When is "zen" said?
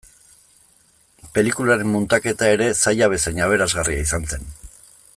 4.35-4.53